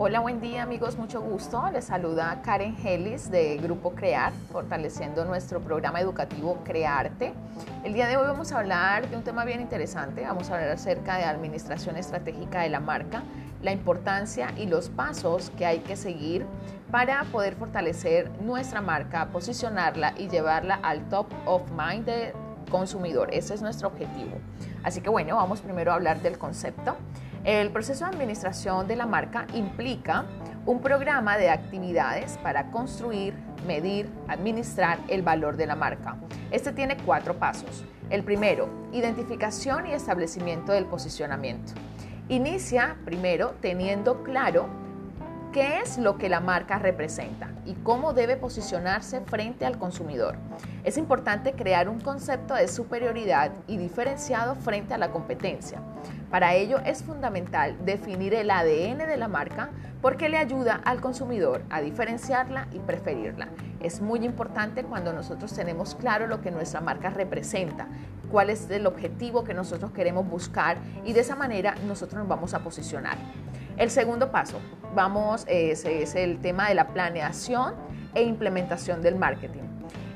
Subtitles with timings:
[0.00, 1.60] Hola, buen día amigos, mucho gusto.
[1.72, 7.34] Les saluda Karen Hellis de Grupo Crear, fortaleciendo nuestro programa educativo Crearte.
[7.82, 10.70] El día de hoy vamos a hablar de un tema bien interesante, vamos a hablar
[10.70, 13.24] acerca de administración estratégica de la marca,
[13.60, 16.46] la importancia y los pasos que hay que seguir
[16.92, 22.34] para poder fortalecer nuestra marca, posicionarla y llevarla al top of mind de
[22.70, 23.30] consumidor.
[23.32, 24.36] Ese es nuestro objetivo.
[24.84, 26.96] Así que bueno, vamos primero a hablar del concepto.
[27.44, 30.26] El proceso de administración de la marca implica
[30.66, 33.34] un programa de actividades para construir,
[33.66, 36.16] medir, administrar el valor de la marca.
[36.50, 37.84] Este tiene cuatro pasos.
[38.10, 41.72] El primero, identificación y establecimiento del posicionamiento.
[42.28, 44.68] Inicia primero teniendo claro
[45.58, 50.36] qué es lo que la marca representa y cómo debe posicionarse frente al consumidor.
[50.84, 55.80] Es importante crear un concepto de superioridad y diferenciado frente a la competencia.
[56.30, 61.64] Para ello es fundamental definir el ADN de la marca porque le ayuda al consumidor
[61.70, 63.48] a diferenciarla y preferirla.
[63.80, 67.88] Es muy importante cuando nosotros tenemos claro lo que nuestra marca representa,
[68.30, 72.54] cuál es el objetivo que nosotros queremos buscar y de esa manera nosotros nos vamos
[72.54, 73.16] a posicionar.
[73.78, 74.58] El segundo paso,
[74.94, 77.74] vamos, es, es el tema de la planeación
[78.14, 79.68] e implementación del marketing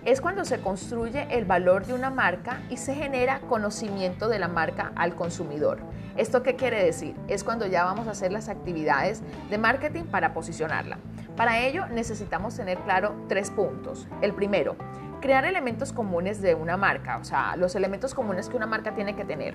[0.04, 4.48] es cuando se construye el valor de una marca y se genera conocimiento de la
[4.48, 5.78] marca al consumidor.
[6.16, 7.14] ¿Esto qué quiere decir?
[7.28, 10.98] Es cuando ya vamos a hacer las actividades de marketing para posicionarla.
[11.36, 14.08] Para ello necesitamos tener claro tres puntos.
[14.20, 14.76] El primero,
[15.20, 19.14] crear elementos comunes de una marca, o sea, los elementos comunes que una marca tiene
[19.14, 19.54] que tener.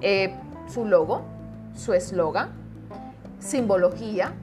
[0.00, 0.34] Eh,
[0.66, 1.22] su logo,
[1.74, 2.50] su eslogan,
[3.38, 4.34] simbología,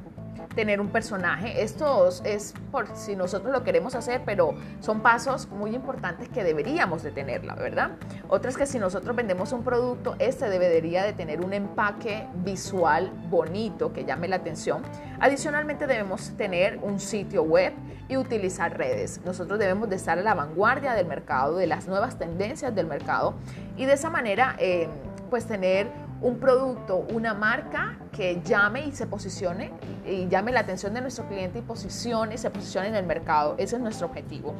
[0.55, 1.61] tener un personaje.
[1.61, 7.03] Esto es por si nosotros lo queremos hacer, pero son pasos muy importantes que deberíamos
[7.03, 7.91] de tenerla, ¿verdad?
[8.27, 13.93] Otras que si nosotros vendemos un producto, este debería de tener un empaque visual bonito
[13.93, 14.81] que llame la atención.
[15.19, 17.73] Adicionalmente debemos tener un sitio web
[18.09, 19.21] y utilizar redes.
[19.23, 23.35] Nosotros debemos de estar a la vanguardia del mercado, de las nuevas tendencias del mercado
[23.77, 24.89] y de esa manera eh,
[25.29, 25.87] pues tener
[26.21, 29.71] un producto, una marca que llame y se posicione
[30.05, 33.55] y llame la atención de nuestro cliente y posicione se posicione en el mercado.
[33.57, 34.53] Ese es nuestro objetivo.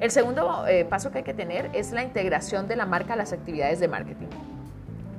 [0.00, 3.16] El segundo eh, paso que hay que tener es la integración de la marca a
[3.16, 4.28] las actividades de marketing.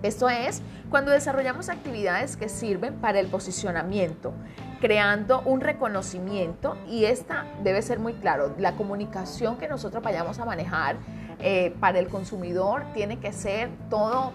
[0.04, 4.32] Esto es cuando desarrollamos actividades que sirven para el posicionamiento,
[4.80, 10.46] creando un reconocimiento y esta debe ser muy claro, la comunicación que nosotros vayamos a
[10.46, 10.98] manejar
[11.40, 14.34] eh, para el consumidor tiene que ser todo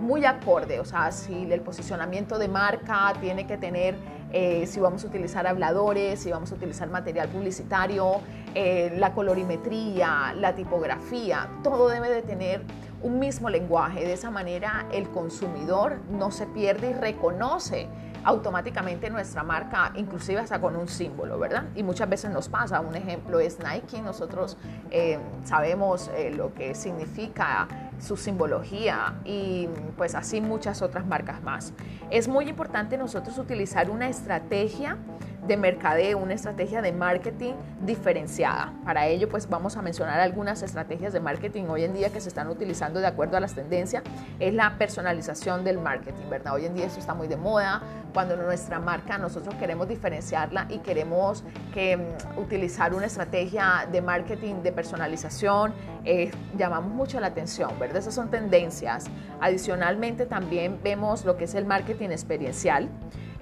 [0.00, 3.94] muy acorde, o sea, si el posicionamiento de marca tiene que tener,
[4.32, 8.20] eh, si vamos a utilizar habladores, si vamos a utilizar material publicitario,
[8.54, 12.62] eh, la colorimetría, la tipografía, todo debe de tener
[13.02, 14.00] un mismo lenguaje.
[14.00, 17.88] De esa manera el consumidor no se pierde y reconoce
[18.22, 21.64] automáticamente nuestra marca, inclusive hasta con un símbolo, ¿verdad?
[21.74, 24.58] Y muchas veces nos pasa, un ejemplo es Nike, nosotros
[24.90, 31.72] eh, sabemos lo que significa su simbología y pues así muchas otras marcas más.
[32.10, 34.96] Es muy importante nosotros utilizar una estrategia
[35.46, 38.72] de mercadeo, una estrategia de marketing diferenciada.
[38.84, 42.28] Para ello, pues vamos a mencionar algunas estrategias de marketing hoy en día que se
[42.28, 44.02] están utilizando de acuerdo a las tendencias.
[44.38, 46.54] Es la personalización del marketing, ¿verdad?
[46.54, 47.82] Hoy en día eso está muy de moda.
[48.12, 54.62] Cuando nuestra marca nosotros queremos diferenciarla y queremos que, mm, utilizar una estrategia de marketing
[54.62, 55.72] de personalización,
[56.04, 57.98] eh, llamamos mucho la atención, ¿verdad?
[57.98, 59.06] Esas son tendencias.
[59.40, 62.88] Adicionalmente también vemos lo que es el marketing experiencial.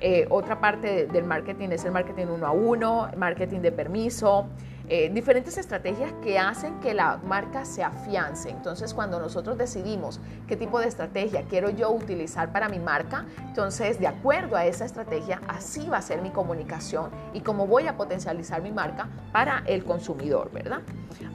[0.01, 4.47] Eh, otra parte del marketing es el marketing uno a uno, marketing de permiso,
[4.91, 8.49] eh, diferentes estrategias que hacen que la marca se afiance.
[8.49, 14.01] Entonces, cuando nosotros decidimos qué tipo de estrategia quiero yo utilizar para mi marca, entonces,
[14.01, 17.97] de acuerdo a esa estrategia, así va a ser mi comunicación y cómo voy a
[17.97, 20.81] potencializar mi marca para el consumidor, ¿verdad?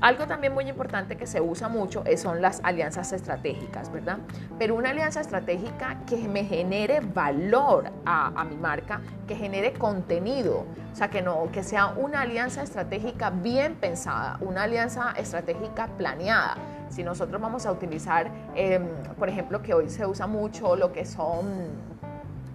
[0.02, 4.18] Algo también muy importante que se usa mucho son las alianzas estratégicas, ¿verdad?
[4.58, 10.66] Pero una alianza estratégica que me genere valor a, a mi marca, que genere contenido,
[10.92, 16.56] o sea, que, no, que sea una alianza estratégica bien pensada, una alianza estratégica planeada.
[16.90, 18.88] Si nosotros vamos a utilizar, em,
[19.20, 21.94] por ejemplo, que hoy se usa mucho lo que son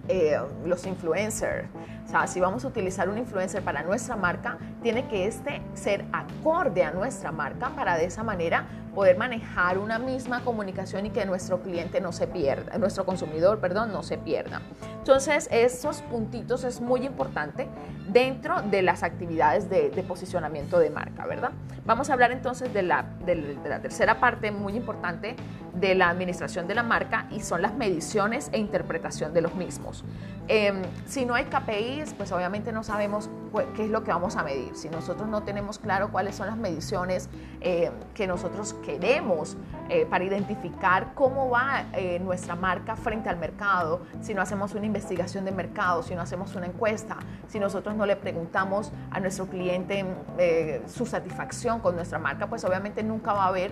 [0.07, 1.67] eh, los influencers.
[2.09, 6.05] O sea, si vamos a utilizar un influencer para nuestra marca, tiene que este ser
[6.11, 8.65] acorde a nuestra marca para de esa manera
[8.95, 13.91] poder manejar una misma comunicación y que nuestro cliente no se pierda, nuestro consumidor, perdón,
[13.91, 14.59] no se pierda.
[14.97, 17.67] Entonces, esos puntitos es muy importante
[18.07, 21.51] dentro de las actividades de, posicionamiento de marca, ¿verdad?
[21.85, 25.35] Vamos a hablar entonces de la, de la tercera parte muy importante
[25.75, 30.03] de la administración de la marca y son las mediciones e interpretación de los mismos.
[30.51, 33.29] Em, si no hay KPIs, pues obviamente no sabemos
[33.75, 34.75] qué es lo que vamos a medir.
[34.75, 37.29] Si nosotros no tenemos claro cuáles son las mediciones
[37.61, 39.57] em, que nosotros queremos
[39.89, 44.87] eh, para identificar cómo va eh, nuestra marca frente al mercado, si no hacemos una
[44.87, 47.17] investigación de mercado, si no hacemos una encuesta,
[47.47, 50.03] si nosotros no le preguntamos a nuestro cliente
[50.39, 53.71] eh, su satisfacción con nuestra marca, pues obviamente nunca va a haber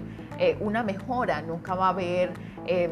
[0.60, 2.34] una mejora, nunca va a haber,
[2.66, 2.92] em,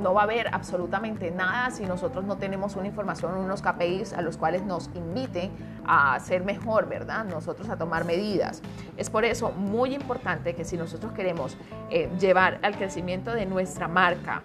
[0.00, 4.22] no va a haber absolutamente nada si nosotros no tenemos una información, unos KPIs a
[4.22, 5.50] los cuales nos inviten
[5.86, 7.24] a ser mejor, ¿verdad?
[7.24, 8.62] Nosotros a tomar medidas.
[8.96, 11.56] Es por eso muy importante que si nosotros queremos
[11.90, 14.42] eh, llevar al crecimiento de nuestra marca,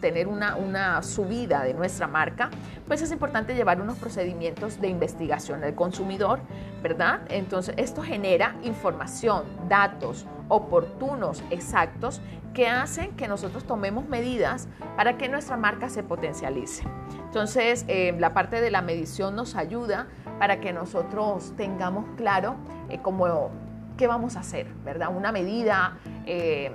[0.00, 2.50] tener una, una, subida de nuestra marca,
[2.86, 6.40] pues es importante llevar unos procedimientos de investigación del consumidor,
[6.82, 7.20] ¿verdad?
[7.28, 12.20] Entonces, esto genera información, datos oportunos, exactos,
[12.56, 14.66] que hacen que nosotros tomemos medidas
[14.96, 16.84] para que nuestra marca se potencialice.
[17.26, 20.06] Entonces, eh, la parte de la medición nos ayuda
[20.38, 22.56] para que nosotros tengamos claro
[22.88, 23.50] eh, cómo,
[23.98, 25.14] qué vamos a hacer, ¿verdad?
[25.14, 26.72] Una medida eh,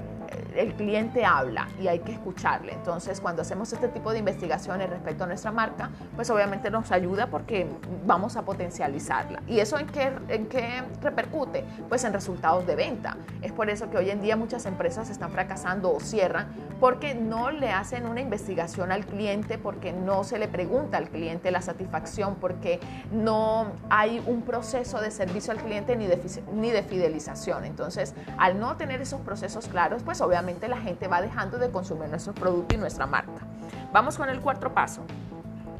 [0.56, 2.74] el cliente habla y hay que escucharle.
[2.74, 7.28] Entonces, cuando hacemos este tipo de investigaciones respecto a nuestra marca, pues obviamente nos ayuda
[7.28, 7.68] porque
[8.06, 9.42] vamos a potencializarla.
[9.48, 11.64] ¿Y eso en qué, en qué repercute?
[11.90, 13.18] Pues en resultados de venta.
[13.42, 16.48] Es por eso que hoy en día muchas empresas están fracasando o cierran
[16.82, 21.52] porque no le hacen una investigación al cliente, porque no se le pregunta al cliente
[21.52, 22.80] la satisfacción, porque
[23.12, 27.66] no hay un proceso de servicio al cliente ni de, fidelización.
[27.66, 32.10] Entonces, al no tener esos procesos claros, pues obviamente la gente va dejando de consumir
[32.10, 33.46] nuestro producto y nuestra marca.
[33.94, 35.04] Vamos con el cuarto paso.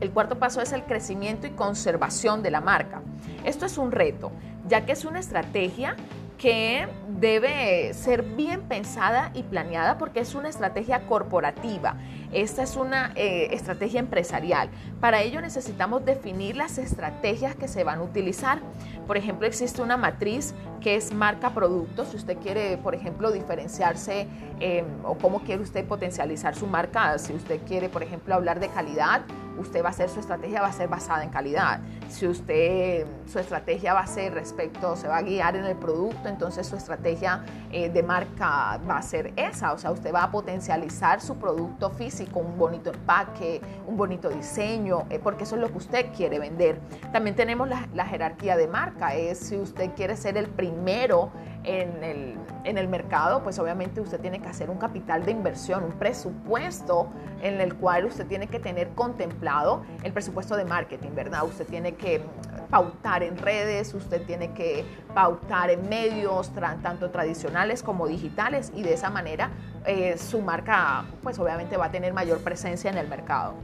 [0.02, 3.02] El cuarto paso es el crecimiento y conservación de la marca.
[3.44, 4.32] Esto es un reto,
[4.68, 5.96] ya que es una estrategia
[6.42, 6.88] que
[7.20, 11.98] debe ser bien pensada y planeada porque es una estrategia corporativa.
[12.34, 14.70] Esta es una eh, estrategia empresarial.
[15.00, 18.60] Para ello necesitamos definir las estrategias que se van a utilizar.
[19.06, 22.06] Por ejemplo, existe una matriz que es marca producto.
[22.06, 24.26] Si usted quiere, por ejemplo, diferenciarse
[24.60, 28.70] em, o cómo quiere usted potencializar su marca, si usted quiere, por ejemplo, hablar de
[28.70, 29.22] calidad,
[29.58, 31.80] usted va a ser, su estrategia va a ser basada en calidad.
[32.10, 36.28] Si usted, su estrategia va a ser respecto, se va a guiar en el producto,
[36.28, 39.74] entonces su estrategia eh, de marca va a ser esa.
[39.74, 45.06] O sea, usted va a potencializar su producto físico, un bonito empaque, un bonito diseño,
[45.10, 46.80] eh, porque eso es lo que usted quiere vender.
[47.12, 51.32] También tenemos la, la jerarquía de marca, es si usted quiere ser el primero
[51.64, 55.84] en el, en el mercado, pues obviamente usted tiene que hacer un capital de inversión,
[55.84, 57.10] un presupuesto
[57.42, 61.44] en el cual usted tiene que tener contemplado el presupuesto de marketing, ¿verdad?
[61.44, 62.24] Usted tiene que
[62.70, 68.94] pautar en redes, usted tiene que pautar en medios tanto tradicionales como digitales y de
[68.94, 69.52] esa manera
[69.86, 73.56] eh, su marca pues obviamente va a tener mayor presencia en el mercado.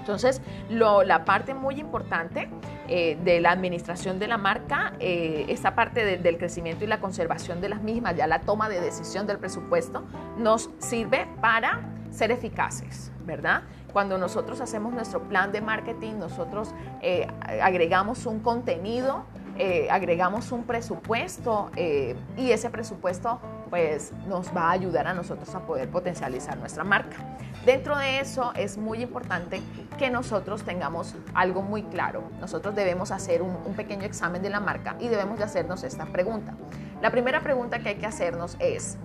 [0.00, 2.48] Entonces, la parte muy importante
[2.94, 7.62] eh, de la administración de la marca, eh, esta parte del crecimiento y la conservación
[7.62, 10.04] de las mismas, ya la toma de decisión del presupuesto,
[10.36, 11.80] nos sirve para
[12.10, 13.62] ser eficaces, ¿verdad?
[13.94, 17.26] Cuando nosotros hacemos nuestro plan de marketing, nosotros eh,
[17.62, 19.24] agregamos un contenido,
[19.88, 21.70] agregamos un presupuesto
[22.36, 23.40] y ese presupuesto
[23.72, 27.16] pues nos va a ayudar a nosotros a poder potencializar nuestra marca.
[27.64, 29.62] Dentro de eso es muy importante
[29.96, 32.22] que nosotros tengamos algo muy claro.
[32.38, 36.52] Nosotros debemos hacer un, pequeño examen de la marca y debemos de hacernos esta pregunta.
[37.00, 38.98] La primera pregunta que hay que hacernos es,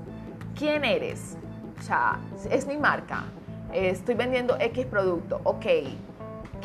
[0.54, 1.38] ¿quién eres?
[1.80, 2.20] O sea,
[2.52, 3.24] es mi marca.
[3.72, 5.40] Estoy vendiendo X producto.
[5.46, 5.66] Ok,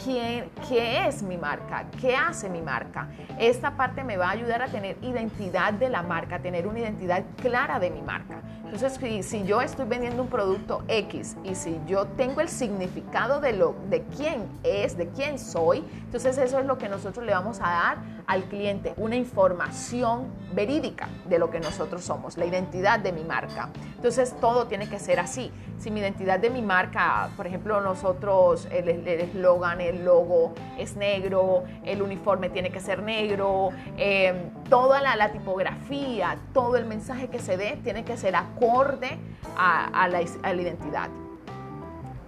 [0.03, 1.87] ¿Quién, ¿Qué es mi marca?
[2.01, 3.09] ¿Qué hace mi marca?
[3.39, 7.25] Esta parte me va a ayudar a tener identidad de la marca, tener una identidad
[7.41, 8.43] clara de mi marca.
[8.65, 13.41] Entonces, si, si, yo estoy vendiendo un producto X y si yo tengo el significado
[13.41, 17.33] de, lo, de quién es, de quién soy, entonces eso es lo que nosotros le
[17.33, 22.99] vamos a dar al cliente, una información verídica de lo que nosotros somos, la identidad
[22.99, 23.71] de mi marca.
[23.97, 25.51] Entonces, todo tiene que ser así.
[25.79, 31.65] Si mi identidad de mi marca, por ejemplo, nosotros, el eslogan, el, logo es negro,
[31.85, 37.39] el uniforme tiene que ser negro, eh, toda la, la tipografía, todo el mensaje que
[37.39, 39.19] se dé tiene que ser acorde acorde
[39.57, 40.23] a, la,
[40.63, 41.09] identidad.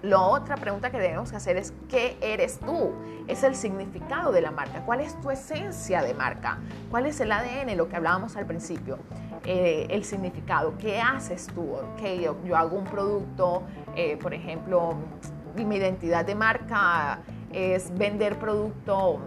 [0.05, 2.91] La otra pregunta que debemos hacer es, ¿qué eres tú?
[3.27, 4.83] Es el significado de la marca.
[4.85, 6.59] ¿Cuál es tu esencia de marca?
[6.91, 8.99] ¿Cuál es el ADN, lo que hablábamos al principio?
[9.45, 10.77] Eh, el significado.
[10.77, 11.77] ¿Qué haces tú?
[11.97, 13.63] que yo, hago un producto,
[13.95, 14.93] eh, por ejemplo,
[15.55, 17.21] mi identidad de marca
[17.51, 19.19] es vender producto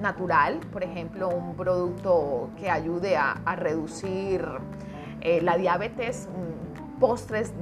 [0.00, 4.42] natural, por ejemplo, un producto que ayude a, a reducir
[5.20, 7.52] eh, la diabetes, mm, postres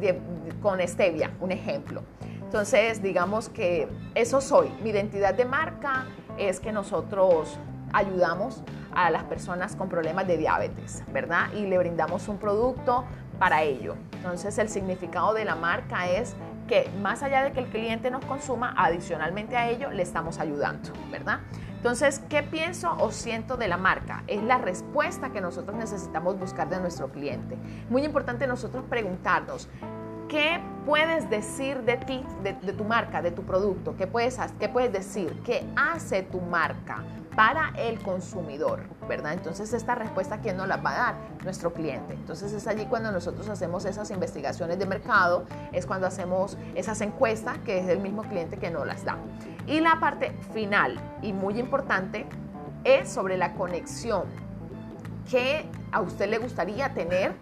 [0.62, 2.04] con stevia, un ejemplo.
[2.50, 4.70] Entonces, digamos que eso soy.
[4.82, 7.60] Mi identidad de marca es que nosotros
[7.92, 11.52] ayudamos a las personas con problemas de diabetes, ¿verdad?
[11.52, 13.04] Y le brindamos un producto
[13.38, 13.94] para ello.
[14.14, 16.34] Entonces, el significado de la marca es
[16.66, 20.90] que más allá de que el cliente nos consuma, adicionalmente a ello le estamos ayudando,
[21.08, 21.38] ¿verdad?
[21.76, 24.24] Entonces, ¿qué pienso o siento de la marca?
[24.26, 27.56] Es la respuesta que nosotros necesitamos buscar de nuestro cliente.
[27.88, 29.68] Muy importante nosotros preguntarnos,
[30.30, 33.96] ¿qué puedes decir de ti, de, tu marca, de tu producto?
[33.96, 35.42] ¿Qué puedes, ¿Qué puedes decir?
[35.44, 37.04] ¿Qué hace tu marca?
[37.36, 39.32] para el consumidor, ¿verdad?
[39.32, 41.14] Entonces esta respuesta, ¿quién nos la va a dar?
[41.44, 42.14] Nuestro cliente.
[42.14, 47.56] Entonces es allí cuando nosotros hacemos esas investigaciones de mercado, es cuando hacemos esas encuestas,
[47.58, 49.16] que es el mismo cliente que nos las da.
[49.68, 52.26] Y la parte final y muy importante
[52.82, 54.24] es sobre la conexión
[55.30, 57.32] que a usted le gustaría tener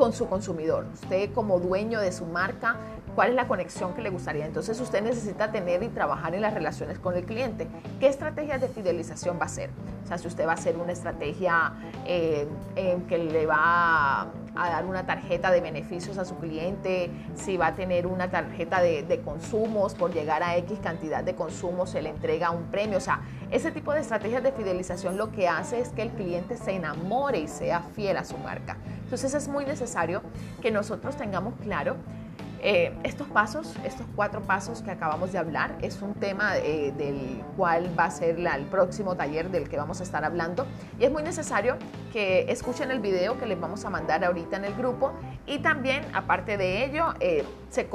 [0.00, 0.86] con su consumidor.
[0.94, 2.76] Usted como dueño de su marca
[3.14, 4.46] cuál es la conexión que le gustaría.
[4.46, 7.68] Entonces usted necesita tener y trabajar en las relaciones con el cliente.
[7.98, 9.68] ¿Qué estrategias de fidelización va a hacer?
[10.02, 11.74] O sea, si usted va a hacer una estrategia
[12.06, 17.58] eh, en que le va a dar una tarjeta de beneficios a su cliente, si
[17.58, 21.90] va a tener una tarjeta de, de consumos, por llegar a X cantidad de consumos
[21.90, 22.96] se le entrega un premio.
[22.96, 26.56] O sea, ese tipo de estrategias de fidelización lo que hace es que el cliente
[26.56, 28.78] se enamore y sea fiel a su marca.
[29.10, 30.22] Entonces es muy necesario
[30.62, 31.96] que nosotros tengamos claro
[32.62, 37.42] eh, estos pasos, estos cuatro pasos que acabamos de hablar, es un tema eh, del
[37.56, 40.66] cual va a ser el próximo taller del que vamos a estar hablando.
[40.98, 41.76] Y es muy necesario
[42.12, 45.12] que escuchen el video que les vamos a mandar ahorita en el grupo
[45.46, 47.88] y también, aparte de ello, eh, se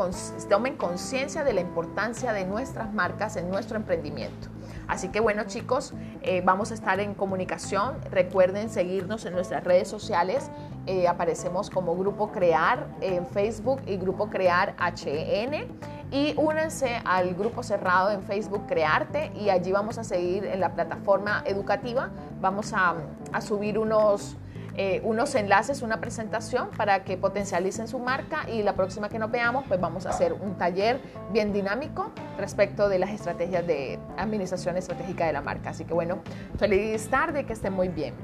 [0.49, 4.49] tomen conciencia de la importancia de nuestras marcas en nuestro emprendimiento.
[4.87, 5.93] Así que bueno chicos,
[6.43, 7.95] vamos a estar en comunicación.
[8.11, 10.49] Recuerden seguirnos en nuestras redes sociales.
[10.87, 15.67] Eh, aparecemos como Grupo Crear en Facebook y Grupo Crear HN.
[16.11, 20.73] Y únanse al grupo cerrado en Facebook Crearte y allí vamos a seguir en la
[20.73, 22.11] plataforma educativa.
[22.39, 22.95] Vamos a
[23.41, 24.37] subir unos
[24.77, 29.31] eh, unos enlaces, una presentación para que potencialicen su marca y la próxima que nos
[29.31, 30.99] veamos pues vamos a hacer un taller
[31.31, 35.69] bien dinámico respecto de las estrategias de administración estratégica de la marca.
[35.69, 36.19] Así que bueno,
[36.57, 38.15] feliz tarde, que estén muy bien.